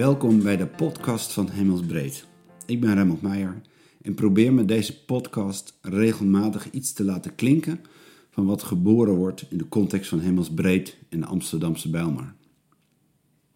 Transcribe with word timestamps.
Welkom 0.00 0.42
bij 0.42 0.56
de 0.56 0.66
podcast 0.66 1.32
van 1.32 1.48
Hemelsbreed. 1.48 2.26
Ik 2.66 2.80
ben 2.80 2.94
Remmelt 2.94 3.22
Meijer 3.22 3.60
en 4.02 4.14
probeer 4.14 4.52
met 4.52 4.68
deze 4.68 5.04
podcast 5.04 5.78
regelmatig 5.82 6.70
iets 6.70 6.92
te 6.92 7.04
laten 7.04 7.34
klinken 7.34 7.80
van 8.30 8.46
wat 8.46 8.62
geboren 8.62 9.14
wordt 9.14 9.46
in 9.50 9.58
de 9.58 9.68
context 9.68 10.08
van 10.08 10.20
Hemelsbreed 10.20 10.96
en 11.08 11.20
de 11.20 11.26
Amsterdamse 11.26 11.90
Bijlmer. 11.90 12.34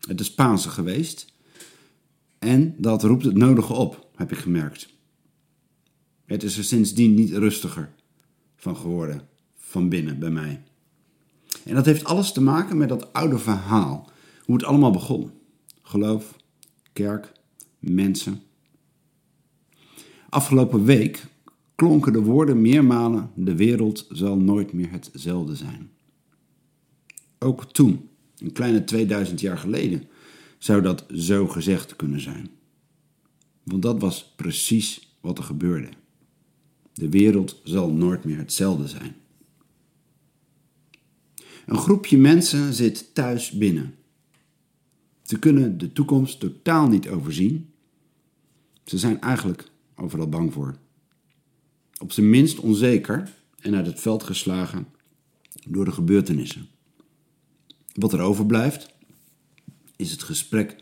Het 0.00 0.20
is 0.20 0.34
Pasen 0.34 0.70
geweest 0.70 1.32
en 2.38 2.74
dat 2.79 3.02
roept 3.02 3.24
het 3.24 3.36
nodige 3.36 3.72
op, 3.72 4.08
heb 4.16 4.32
ik 4.32 4.38
gemerkt. 4.38 4.88
Het 6.25 6.42
is 6.42 6.58
er 6.58 6.64
sindsdien 6.64 7.14
niet 7.14 7.31
rustiger 7.31 7.95
van 8.56 8.76
geworden, 8.76 9.29
van 9.56 9.89
binnen 9.89 10.18
bij 10.18 10.31
mij. 10.31 10.62
En 11.64 11.75
dat 11.75 11.86
heeft 11.86 12.04
alles 12.04 12.32
te 12.32 12.42
maken 12.42 12.76
met 12.76 12.89
dat 12.89 13.12
oude 13.12 13.39
verhaal, 13.39 14.11
hoe 14.45 14.54
het 14.54 14.64
allemaal 14.64 14.92
begon. 14.92 15.42
Geloof, 15.86 16.36
kerk, 16.93 17.32
mensen. 17.79 18.42
Afgelopen 20.29 20.84
week 20.84 21.26
klonken 21.75 22.12
de 22.12 22.22
woorden 22.22 22.61
meermalen: 22.61 23.30
de 23.34 23.56
wereld 23.56 24.06
zal 24.11 24.36
nooit 24.36 24.72
meer 24.72 24.90
hetzelfde 24.90 25.56
zijn. 25.56 25.90
Ook 27.39 27.72
toen, 27.72 28.08
een 28.39 28.52
kleine 28.52 28.84
2000 28.84 29.40
jaar 29.40 29.58
geleden, 29.58 30.08
zou 30.58 30.82
dat 30.82 31.04
zo 31.14 31.48
gezegd 31.48 31.96
kunnen 31.96 32.20
zijn. 32.20 32.50
Want 33.62 33.83
dat 33.83 34.00
was 34.00 34.33
precies 34.36 35.16
wat 35.20 35.39
er 35.39 35.44
gebeurde. 35.44 35.89
De 36.92 37.08
wereld 37.08 37.61
zal 37.64 37.91
nooit 37.91 38.25
meer 38.25 38.39
hetzelfde 38.39 38.89
zijn. 38.89 39.16
Een 41.66 41.78
groepje 41.78 42.19
mensen 42.19 42.75
zit 42.75 43.14
thuis 43.14 43.50
binnen. 43.50 43.94
Ze 45.25 45.39
kunnen 45.39 45.78
de 45.78 45.92
toekomst 45.92 46.41
totaal 46.41 46.89
niet 46.89 47.08
overzien. 47.08 47.70
Ze 48.84 48.98
zijn 48.98 49.20
eigenlijk 49.20 49.70
overal 49.94 50.28
bang 50.28 50.53
voor. 50.53 50.77
Op 51.98 52.12
zijn 52.12 52.31
minst 52.31 52.58
onzeker 52.58 53.33
en 53.61 53.75
uit 53.75 53.86
het 53.86 54.00
veld 54.00 54.22
geslagen 54.22 54.86
door 55.69 55.84
de 55.84 55.92
gebeurtenissen. 55.92 56.69
Wat 57.92 58.12
er 58.12 58.20
overblijft 58.20 58.94
is 59.97 60.11
het 60.11 60.22
gesprek 60.22 60.77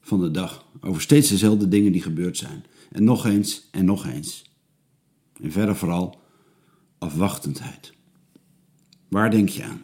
van 0.00 0.20
de 0.20 0.30
dag 0.30 0.66
over 0.80 1.02
steeds 1.02 1.28
dezelfde 1.28 1.68
dingen 1.68 1.92
die 1.92 2.02
gebeurd 2.02 2.36
zijn. 2.36 2.64
En 2.90 3.04
nog 3.04 3.26
eens 3.26 3.68
en 3.70 3.84
nog 3.84 4.06
eens. 4.06 4.44
En 5.40 5.52
verder 5.52 5.76
vooral 5.76 6.20
afwachtendheid. 6.98 7.92
Waar 9.08 9.30
denk 9.30 9.48
je 9.48 9.64
aan? 9.64 9.82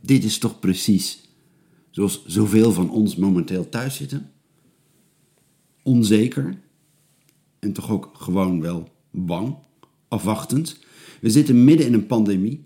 Dit 0.00 0.24
is 0.24 0.38
toch 0.38 0.58
precies 0.58 1.29
zoals 1.90 2.24
zoveel 2.26 2.72
van 2.72 2.90
ons 2.90 3.16
momenteel 3.16 3.68
thuis 3.68 3.96
zitten? 3.96 4.32
Onzeker 5.82 6.60
en 7.58 7.72
toch 7.72 7.90
ook 7.90 8.10
gewoon 8.12 8.60
wel 8.60 8.88
bang, 9.10 9.56
afwachtend. 10.08 10.78
We 11.20 11.30
zitten 11.30 11.64
midden 11.64 11.86
in 11.86 11.94
een 11.94 12.06
pandemie 12.06 12.64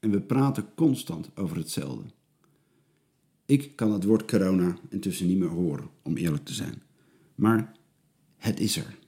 en 0.00 0.10
we 0.10 0.20
praten 0.20 0.74
constant 0.74 1.30
over 1.34 1.56
hetzelfde. 1.56 2.04
Ik 3.46 3.76
kan 3.76 3.92
het 3.92 4.04
woord 4.04 4.24
corona 4.24 4.78
intussen 4.88 5.26
niet 5.26 5.38
meer 5.38 5.48
horen, 5.48 5.88
om 6.02 6.16
eerlijk 6.16 6.44
te 6.44 6.54
zijn. 6.54 6.82
Maar 7.34 7.72
het 8.36 8.60
is 8.60 8.76
er. 8.76 8.98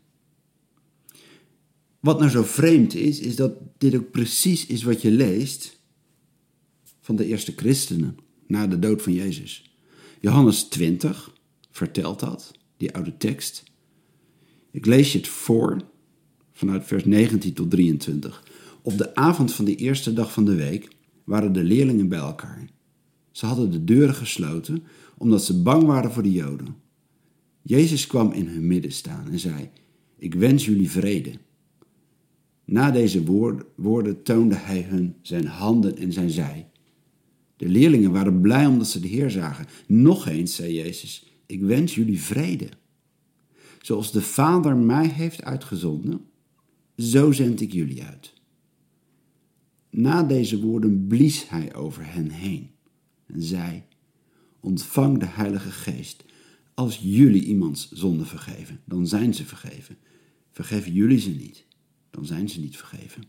Wat 2.01 2.19
nou 2.19 2.31
zo 2.31 2.43
vreemd 2.43 2.95
is, 2.95 3.21
is 3.21 3.37
dat 3.37 3.53
dit 3.79 3.95
ook 3.95 4.11
precies 4.11 4.67
is 4.67 4.83
wat 4.83 5.03
je 5.03 5.11
leest 5.11 5.81
van 7.01 7.17
de 7.17 7.27
eerste 7.27 7.53
christenen 7.57 8.19
na 8.49 8.67
de 8.67 8.79
dood 8.79 9.03
van 9.03 9.13
Jezus. 9.13 9.77
Johannes 10.21 10.63
20 10.63 11.33
vertelt 11.71 12.21
dat, 12.21 12.53
die 12.77 12.95
oude 12.95 13.17
tekst. 13.17 13.63
Ik 14.71 14.87
lees 14.87 15.13
je 15.13 15.19
het 15.19 15.29
voor 15.29 15.77
vanuit 16.53 16.85
vers 16.85 17.05
19 17.05 17.53
tot 17.53 17.71
23. 17.71 18.45
Op 18.83 18.99
de 18.99 19.15
avond 19.15 19.55
van 19.55 19.65
de 19.65 19.77
eerste 19.77 20.13
dag 20.13 20.33
van 20.33 20.45
de 20.45 20.55
week 20.55 20.89
waren 21.25 21.53
de 21.53 21.65
leerlingen 21.65 22.09
bij 22.09 22.19
elkaar. 22.19 22.69
Ze 23.31 23.47
hadden 23.47 23.71
de 23.71 23.85
deuren 23.85 24.15
gesloten 24.15 24.83
omdat 25.17 25.45
ze 25.45 25.63
bang 25.63 25.83
waren 25.83 26.13
voor 26.13 26.23
de 26.23 26.33
Joden. 26.33 26.77
Jezus 27.63 28.07
kwam 28.07 28.33
in 28.33 28.47
hun 28.47 28.67
midden 28.67 28.93
staan 28.93 29.29
en 29.31 29.39
zei: 29.39 29.71
Ik 30.19 30.35
wens 30.35 30.65
jullie 30.65 30.91
vrede. 30.91 31.33
Na 32.65 32.91
deze 32.91 33.25
woorden 33.75 34.23
toonde 34.23 34.55
hij 34.55 34.83
hun 34.83 35.15
zijn 35.23 35.47
handen 35.47 35.97
en 35.97 36.13
zijn 36.13 36.31
zij. 36.31 36.69
De 37.59 37.69
leerlingen 37.69 38.13
waren 38.13 38.41
blij 38.41 38.67
omdat 38.67 38.89
ze 38.89 39.01
de 39.01 39.09
Heer 39.09 39.31
zagen. 39.31 39.67
Nog 39.87 40.27
eens, 40.27 40.55
zei 40.55 40.75
Jezus, 40.75 41.27
ik 41.47 41.61
wens 41.61 41.95
jullie 41.95 42.21
vrede. 42.21 42.69
Zoals 43.83 44.13
de 44.13 44.23
Vader 44.23 44.77
mij 44.77 45.09
heeft 45.09 45.43
uitgezonden, 45.43 46.21
zo 46.97 47.33
zend 47.33 47.61
ik 47.61 47.73
jullie 47.73 48.03
uit. 48.03 48.33
Na 49.91 50.23
deze 50.23 50.61
woorden 50.61 51.07
blies 51.07 51.49
hij 51.49 51.75
over 51.75 52.13
hen 52.13 52.31
heen 52.31 52.71
en 53.27 53.43
zei: 53.43 53.83
Ontvang 54.61 55.19
de 55.19 55.27
Heilige 55.27 55.71
Geest. 55.71 56.25
Als 56.75 56.99
jullie 57.03 57.45
iemands 57.45 57.93
zonde 57.93 58.25
vergeven, 58.25 58.81
dan 58.85 59.07
zijn 59.07 59.35
ze 59.35 59.45
vergeven. 59.45 59.97
Vergeven 60.51 60.93
jullie 60.93 61.19
ze 61.19 61.31
niet, 61.31 61.65
dan 62.11 62.27
zijn 62.27 62.49
ze 62.49 62.61
niet 62.61 62.77
vergeven. 62.77 63.23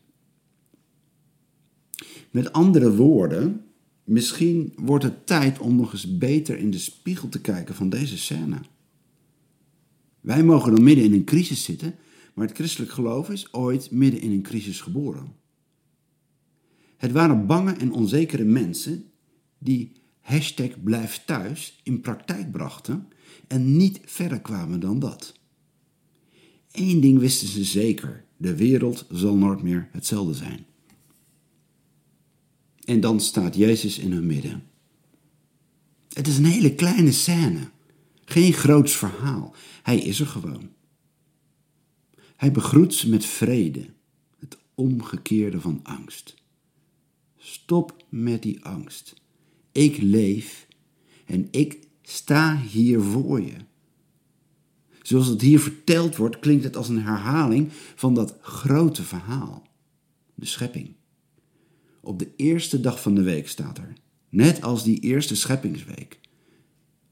Met 2.31 2.53
andere 2.53 2.95
woorden, 2.95 3.68
Misschien 4.09 4.73
wordt 4.75 5.03
het 5.03 5.27
tijd 5.27 5.59
om 5.59 5.75
nog 5.75 5.93
eens 5.93 6.17
beter 6.17 6.57
in 6.57 6.71
de 6.71 6.77
spiegel 6.77 7.29
te 7.29 7.41
kijken 7.41 7.75
van 7.75 7.89
deze 7.89 8.17
scène. 8.17 8.59
Wij 10.21 10.43
mogen 10.43 10.75
dan 10.75 10.83
midden 10.83 11.05
in 11.05 11.13
een 11.13 11.23
crisis 11.23 11.63
zitten, 11.63 11.95
maar 12.33 12.47
het 12.47 12.55
christelijk 12.55 12.91
geloof 12.91 13.29
is 13.29 13.53
ooit 13.53 13.91
midden 13.91 14.21
in 14.21 14.31
een 14.31 14.41
crisis 14.41 14.81
geboren. 14.81 15.35
Het 16.97 17.11
waren 17.11 17.45
bange 17.45 17.71
en 17.71 17.91
onzekere 17.91 18.43
mensen 18.43 19.05
die 19.57 19.91
hashtag 20.19 20.83
blijf 20.83 21.23
thuis 21.25 21.79
in 21.83 22.01
praktijk 22.01 22.51
brachten 22.51 23.07
en 23.47 23.77
niet 23.77 23.99
verder 24.05 24.41
kwamen 24.41 24.79
dan 24.79 24.99
dat. 24.99 25.33
Eén 26.71 26.99
ding 26.99 27.19
wisten 27.19 27.47
ze 27.47 27.63
zeker: 27.63 28.25
de 28.37 28.55
wereld 28.55 29.05
zal 29.11 29.35
nooit 29.35 29.61
meer 29.61 29.89
hetzelfde 29.91 30.33
zijn. 30.33 30.65
En 32.89 32.99
dan 32.99 33.19
staat 33.19 33.55
Jezus 33.55 33.97
in 33.97 34.11
hun 34.11 34.25
midden. 34.25 34.63
Het 36.13 36.27
is 36.27 36.37
een 36.37 36.45
hele 36.45 36.75
kleine 36.75 37.11
scène. 37.11 37.69
Geen 38.25 38.53
groots 38.53 38.95
verhaal. 38.95 39.55
Hij 39.83 39.97
is 39.97 40.19
er 40.19 40.25
gewoon. 40.25 40.69
Hij 42.35 42.51
begroet 42.51 42.93
ze 42.93 43.09
met 43.09 43.25
vrede, 43.25 43.85
het 44.39 44.57
omgekeerde 44.75 45.61
van 45.61 45.79
angst. 45.83 46.35
Stop 47.37 48.05
met 48.09 48.41
die 48.41 48.65
angst. 48.65 49.13
Ik 49.71 49.97
leef 49.97 50.67
en 51.25 51.47
ik 51.51 51.79
sta 52.01 52.61
hier 52.61 53.01
voor 53.01 53.41
je. 53.41 53.55
Zoals 55.01 55.27
het 55.27 55.41
hier 55.41 55.59
verteld 55.59 56.15
wordt, 56.15 56.39
klinkt 56.39 56.63
het 56.63 56.75
als 56.75 56.89
een 56.89 57.01
herhaling 57.01 57.69
van 57.95 58.13
dat 58.13 58.37
grote 58.41 59.03
verhaal, 59.03 59.67
de 60.35 60.45
schepping. 60.45 60.97
Op 62.09 62.19
de 62.19 62.31
eerste 62.35 62.81
dag 62.81 63.01
van 63.01 63.15
de 63.15 63.21
week 63.21 63.47
staat 63.47 63.77
er, 63.77 63.93
net 64.29 64.61
als 64.61 64.83
die 64.83 64.99
eerste 64.99 65.35
scheppingsweek, 65.35 66.19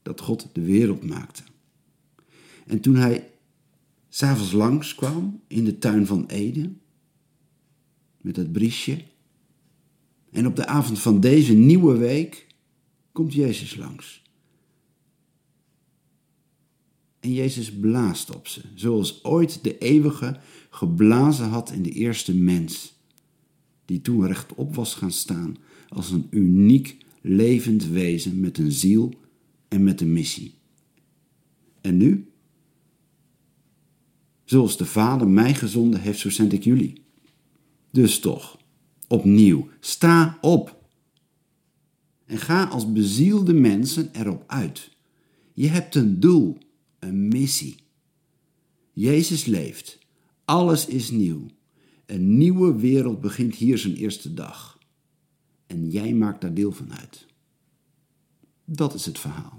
dat 0.01 0.21
God 0.21 0.49
de 0.53 0.61
wereld 0.61 1.03
maakte. 1.03 1.43
En 2.65 2.79
toen 2.79 2.95
hij 2.95 3.31
s'avonds 4.09 4.51
langs 4.51 4.95
kwam 4.95 5.41
in 5.47 5.65
de 5.65 5.77
tuin 5.77 6.05
van 6.05 6.25
Eden, 6.25 6.81
met 8.21 8.35
dat 8.35 8.51
briesje, 8.51 9.03
en 10.31 10.47
op 10.47 10.55
de 10.55 10.65
avond 10.65 11.00
van 11.00 11.19
deze 11.19 11.53
nieuwe 11.53 11.97
week 11.97 12.47
komt 13.11 13.33
Jezus 13.33 13.75
langs. 13.75 14.23
En 17.19 17.33
Jezus 17.33 17.73
blaast 17.73 18.35
op 18.35 18.47
ze, 18.47 18.61
zoals 18.75 19.23
ooit 19.23 19.63
de 19.63 19.77
eeuwige 19.77 20.39
geblazen 20.69 21.50
had 21.50 21.71
in 21.71 21.83
de 21.83 21.91
eerste 21.91 22.35
mens 22.35 22.96
die 23.88 24.01
toen 24.01 24.28
rechtop 24.28 24.75
was 24.75 24.94
gaan 24.94 25.12
staan 25.12 25.57
als 25.89 26.12
een 26.12 26.28
uniek 26.30 26.98
levend 27.22 27.88
wezen 27.88 28.39
met 28.39 28.57
een 28.57 28.72
ziel 28.72 29.13
en 29.68 29.84
met 29.84 30.01
een 30.01 30.13
missie. 30.13 30.54
En 31.81 31.98
nu? 31.98 32.31
Zoals 34.44 34.78
de 34.78 34.86
Vader 34.86 35.28
mij 35.28 35.54
gezonden 35.54 36.01
heeft, 36.01 36.19
zo 36.19 36.30
zend 36.30 36.54
ik 36.54 36.63
jullie. 36.63 37.01
Dus 37.92 38.19
toch, 38.19 38.60
opnieuw, 39.07 39.69
sta 39.80 40.38
op. 40.42 40.89
En 42.25 42.38
ga 42.38 42.63
als 42.63 42.92
bezielde 42.92 43.54
mensen 43.54 44.10
erop 44.12 44.44
uit. 44.48 44.89
Je 45.54 45.68
hebt 45.68 45.95
een 45.95 46.19
doel, 46.19 46.57
een 47.00 47.28
missie. 47.28 47.75
Jezus 48.94 49.45
leeft. 49.45 50.00
Alles 50.45 50.86
is 50.86 51.12
nieuw. 51.12 51.45
Een 52.07 52.38
nieuwe 52.38 52.75
wereld 52.75 53.21
begint 53.21 53.56
hier 53.56 53.77
zijn 53.77 53.95
eerste 53.95 54.33
dag. 54.33 54.77
En 55.65 55.89
jij 55.89 56.13
maakt 56.13 56.42
daar 56.42 56.54
deel 56.54 56.71
van 56.71 56.94
uit. 56.94 57.25
Dat 58.65 58.94
is 58.94 59.06
het 59.06 59.19
verhaal. 59.19 59.57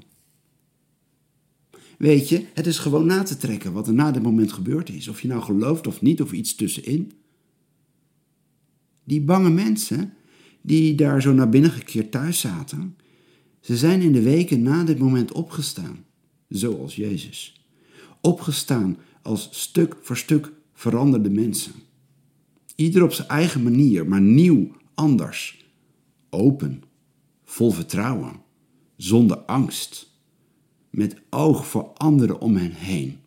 Weet 1.99 2.29
je, 2.29 2.47
het 2.55 2.67
is 2.67 2.79
gewoon 2.79 3.07
na 3.07 3.23
te 3.23 3.37
trekken 3.37 3.73
wat 3.73 3.87
er 3.87 3.95
na 3.95 4.11
dit 4.11 4.23
moment 4.23 4.53
gebeurd 4.53 4.89
is. 4.89 5.09
Of 5.09 5.21
je 5.21 5.29
nou 5.29 5.43
gelooft 5.43 5.87
of 5.87 6.01
niet, 6.01 6.23
of 6.23 6.33
iets 6.33 6.55
tussenin. 6.55 7.13
Die 9.05 9.21
bange 9.21 9.51
mensen 9.51 10.13
die 10.61 10.95
daar 10.95 11.23
zo 11.23 11.33
naar 11.33 11.49
binnen 11.49 11.71
gekeerd 11.71 12.11
thuis 12.11 12.41
zaten, 12.41 12.97
ze 13.61 13.77
zijn 13.77 14.01
in 14.01 14.13
de 14.13 14.23
weken 14.23 14.63
na 14.63 14.85
dit 14.85 14.99
moment 14.99 15.33
opgestaan, 15.33 16.05
zoals 16.49 16.97
Jezus. 16.97 17.67
Opgestaan 18.21 18.97
als 19.23 19.49
stuk 19.51 19.97
voor 20.03 20.17
stuk 20.17 20.53
veranderde 20.73 21.31
mensen. 21.31 21.73
Ieder 22.79 23.03
op 23.03 23.13
zijn 23.13 23.29
eigen 23.29 23.63
manier, 23.63 24.09
maar 24.09 24.21
nieuw, 24.21 24.71
anders. 24.95 25.67
Open, 26.31 26.83
vol 27.45 27.71
vertrouwen, 27.71 28.41
zonder 28.97 29.37
angst, 29.39 30.21
met 30.91 31.21
oog 31.31 31.67
voor 31.67 31.83
anderen 31.83 32.41
om 32.41 32.57
hen 32.57 32.73
heen. 32.73 33.19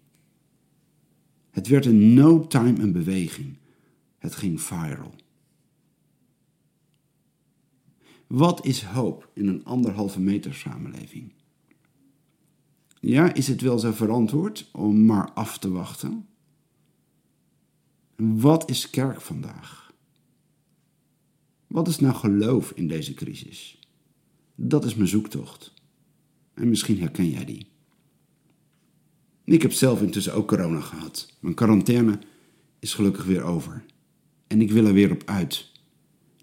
Het 1.50 1.68
werd 1.68 1.86
in 1.86 2.14
no 2.14 2.48
time 2.48 2.80
een 2.80 2.92
beweging. 2.92 3.58
Het 4.18 4.36
ging 4.36 4.62
viral. 4.62 5.14
Wat 8.28 8.66
is 8.66 8.84
hoop 8.84 9.32
in 9.34 9.48
een 9.48 9.66
anderhalve 9.66 10.20
meter 10.20 10.54
samenleving? 10.54 11.32
Ja, 13.00 13.34
is 13.34 13.48
het 13.48 13.62
wel 13.62 13.80
zo 13.80 13.92
verantwoord 13.92 14.70
om 14.72 15.06
maar 15.06 15.32
af 15.32 15.58
te 15.58 15.72
wachten? 15.72 16.26
Wat 18.24 18.70
is 18.70 18.90
kerk 18.90 19.22
vandaag? 19.22 19.94
Wat 21.68 21.88
is 21.88 22.00
nou 22.00 22.16
geloof 22.16 22.72
in 22.72 22.88
deze 22.88 23.14
crisis? 23.14 23.80
Dat 24.56 24.86
is 24.86 24.96
mijn 24.96 25.08
zoektocht. 25.08 25.74
En 26.54 26.70
misschien 26.70 27.00
herken 27.00 27.30
jij 27.30 27.46
die. 27.46 27.68
Ik 29.44 29.62
heb 29.62 29.72
zelf 29.72 30.02
intussen 30.02 30.34
ook 30.34 30.48
corona 30.48 30.80
gehad. 30.80 31.34
Mijn 31.40 31.56
quarantaine 31.56 32.20
is 32.80 32.94
gelukkig 32.94 33.26
weer 33.26 33.44
over. 33.44 33.86
En 34.48 34.62
ik 34.62 34.72
wil 34.72 34.86
er 34.86 34.94
weer 34.94 35.12
op 35.12 35.24
uit. 35.26 35.72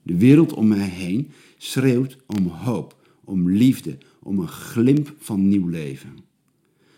De 0.02 0.16
wereld 0.16 0.52
om 0.52 0.68
mij 0.68 0.88
heen 0.88 1.30
schreeuwt 1.58 2.16
om 2.26 2.46
hoop, 2.46 3.18
om 3.24 3.50
liefde, 3.50 3.98
om 4.22 4.38
een 4.38 4.48
glimp 4.48 5.14
van 5.18 5.48
nieuw 5.48 5.66
leven. 5.66 6.18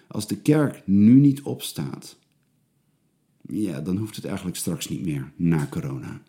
Als 0.07 0.27
de 0.27 0.37
kerk 0.37 0.87
nu 0.87 1.15
niet 1.15 1.43
opstaat, 1.43 2.19
ja, 3.49 3.81
dan 3.81 3.97
hoeft 3.97 4.17
het 4.17 4.25
eigenlijk 4.25 4.57
straks 4.57 4.89
niet 4.89 5.05
meer 5.05 5.33
na 5.37 5.67
corona. 5.71 6.23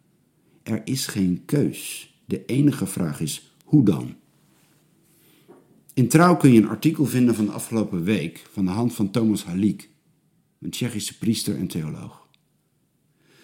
Er 0.63 0.81
is 0.85 1.07
geen 1.07 1.45
keus. 1.45 2.13
De 2.25 2.45
enige 2.45 2.85
vraag 2.85 3.19
is 3.19 3.55
hoe 3.63 3.83
dan? 3.83 4.15
In 5.93 6.07
Trouw 6.07 6.35
kun 6.37 6.51
je 6.51 6.61
een 6.61 6.67
artikel 6.67 7.05
vinden 7.05 7.35
van 7.35 7.45
de 7.45 7.51
afgelopen 7.51 8.03
week 8.03 8.45
van 8.51 8.65
de 8.65 8.71
hand 8.71 8.93
van 8.93 9.11
Thomas 9.11 9.43
Halik, 9.43 9.89
een 10.59 10.69
Tsjechische 10.69 11.17
priester 11.17 11.57
en 11.57 11.67
theoloog. 11.67 12.27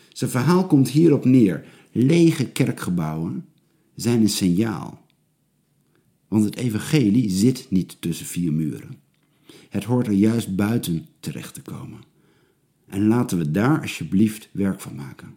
Zijn 0.10 0.30
verhaal 0.30 0.68
komt 0.68 0.90
hierop 0.90 1.26
neer: 1.26 1.66
lege 1.92 2.50
kerkgebouwen 2.50 3.46
zijn 3.96 4.22
een 4.22 4.30
signaal. 4.30 5.06
Want 6.28 6.44
het 6.44 6.56
evangelie 6.56 7.30
zit 7.30 7.68
niet 7.70 7.98
tussen 8.00 8.26
vier 8.26 8.54
muren. 8.54 9.00
Het 9.70 9.84
hoort 9.84 10.08
er 10.08 10.14
juist 10.14 10.56
buiten 10.56 11.08
terecht 11.20 11.54
te 11.54 11.62
komen. 11.62 12.00
En 12.88 13.08
laten 13.08 13.38
we 13.38 13.52
daar 13.52 13.82
alsjeblieft 13.82 14.50
werk 14.52 14.80
van 14.80 14.96
maken. 14.96 15.36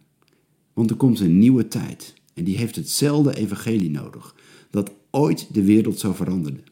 Want 0.73 0.89
er 0.89 0.95
komt 0.95 1.19
een 1.19 1.39
nieuwe 1.39 1.67
tijd 1.67 2.13
en 2.33 2.43
die 2.43 2.57
heeft 2.57 2.75
hetzelfde 2.75 3.35
evangelie 3.35 3.89
nodig 3.89 4.35
dat 4.69 4.91
ooit 5.11 5.53
de 5.53 5.63
wereld 5.63 5.99
zo 5.99 6.13
veranderde. 6.13 6.63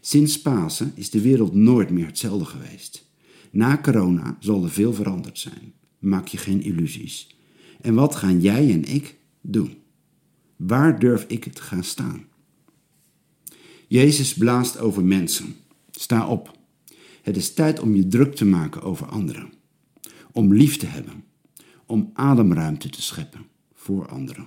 Sinds 0.00 0.40
Pasen 0.40 0.92
is 0.94 1.10
de 1.10 1.20
wereld 1.20 1.54
nooit 1.54 1.90
meer 1.90 2.06
hetzelfde 2.06 2.44
geweest. 2.44 3.10
Na 3.50 3.78
corona 3.82 4.36
zal 4.40 4.64
er 4.64 4.70
veel 4.70 4.92
veranderd 4.92 5.38
zijn. 5.38 5.72
Maak 5.98 6.26
je 6.26 6.36
geen 6.36 6.62
illusies. 6.62 7.36
En 7.80 7.94
wat 7.94 8.14
gaan 8.14 8.40
jij 8.40 8.72
en 8.72 8.84
ik 8.84 9.16
doen? 9.40 9.74
Waar 10.56 10.98
durf 10.98 11.24
ik 11.28 11.52
te 11.52 11.62
gaan 11.62 11.84
staan? 11.84 12.24
Jezus 13.88 14.34
blaast 14.34 14.78
over 14.78 15.04
mensen. 15.04 15.54
Sta 15.90 16.28
op. 16.28 16.58
Het 17.22 17.36
is 17.36 17.54
tijd 17.54 17.80
om 17.80 17.94
je 17.94 18.06
druk 18.06 18.34
te 18.34 18.44
maken 18.44 18.82
over 18.82 19.06
anderen. 19.06 19.52
Om 20.34 20.54
lief 20.54 20.76
te 20.76 20.86
hebben. 20.86 21.24
Om 21.86 22.10
ademruimte 22.14 22.88
te 22.88 23.02
scheppen 23.02 23.46
voor 23.74 24.08
anderen. 24.08 24.46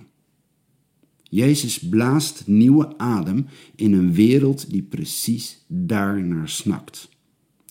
Jezus 1.23 1.79
blaast 1.79 2.47
nieuwe 2.47 2.97
adem 2.97 3.45
in 3.75 3.93
een 3.93 4.13
wereld 4.13 4.69
die 4.69 4.81
precies 4.81 5.63
daarnaar 5.67 6.49
snakt. 6.49 7.09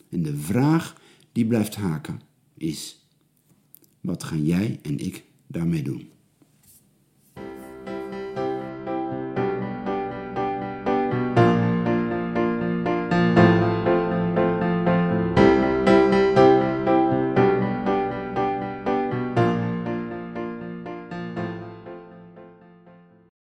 En 0.08 0.22
de 0.22 0.36
vraag 0.36 1.00
die 1.32 1.46
blijft 1.46 1.74
haken 1.74 2.20
is: 2.56 3.06
wat 4.00 4.24
gaan 4.24 4.44
jij 4.44 4.78
en 4.82 4.98
ik 4.98 5.24
daarmee 5.46 5.82
doen? 5.82 6.08